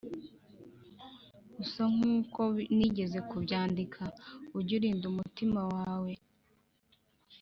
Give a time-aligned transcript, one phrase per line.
[1.55, 2.41] gusa nkuko
[2.75, 4.03] nigeze kubyandika
[4.57, 6.11] ujye urinda umutima wawe,